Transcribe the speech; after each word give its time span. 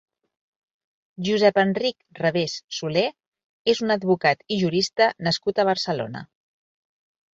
Josep-Enric 1.27 2.17
Rebés 2.21 2.55
Solé 2.79 3.03
és 3.75 3.83
un 3.89 3.95
advocat 3.99 4.43
i 4.57 4.61
jurista 4.65 5.11
nascut 5.29 5.63
a 5.65 5.71
Barcelona. 5.71 6.25